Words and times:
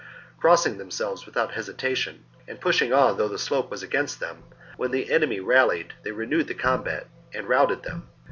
Crossing 0.39 0.79
themselves 0.79 1.27
without 1.27 1.51
hesitation, 1.53 2.25
and 2.47 2.59
pushing 2.59 2.91
on 2.91 3.17
though 3.17 3.27
the 3.27 3.37
slope 3.37 3.69
was 3.69 3.83
against 3.83 4.19
them, 4.19 4.41
when 4.75 4.89
the 4.89 5.11
enemy 5.11 5.39
rallied 5.39 5.93
they 6.01 6.11
renewed 6.11 6.47
the 6.47 6.55
combat 6.55 7.05
and 7.35 7.47
routed 7.47 7.83
them. 7.83 8.07